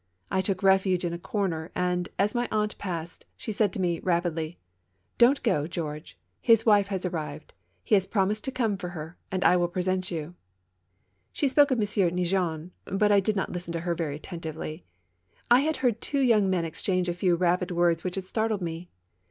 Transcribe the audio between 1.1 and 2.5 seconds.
a corner, and, as my